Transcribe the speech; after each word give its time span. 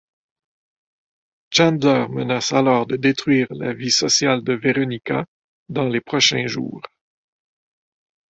Chandler 1.51 2.07
menace 2.09 2.53
alors 2.53 2.87
de 2.87 2.95
détruire 2.95 3.45
la 3.51 3.71
vie 3.71 3.91
sociale 3.91 4.43
de 4.43 4.53
Veronica 4.53 5.27
dans 5.69 5.89
les 5.89 6.01
prochains 6.01 6.47
jours. 6.47 6.81